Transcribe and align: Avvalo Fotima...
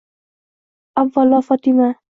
Avvalo 1.03 1.43
Fotima... 1.43 1.95